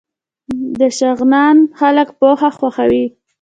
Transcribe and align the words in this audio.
د 0.79 0.81
شغنان 0.97 1.57
خلک 1.79 2.07
پوهه 2.19 2.49
خوښوي 2.57 3.05